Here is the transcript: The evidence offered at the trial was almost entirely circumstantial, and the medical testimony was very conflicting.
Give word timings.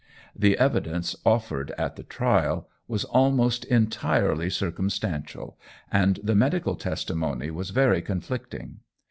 The 0.35 0.57
evidence 0.57 1.15
offered 1.23 1.71
at 1.77 1.95
the 1.95 2.01
trial 2.01 2.67
was 2.87 3.03
almost 3.03 3.65
entirely 3.65 4.49
circumstantial, 4.49 5.59
and 5.91 6.19
the 6.23 6.33
medical 6.33 6.75
testimony 6.75 7.51
was 7.51 7.69
very 7.69 8.01
conflicting. 8.01 8.79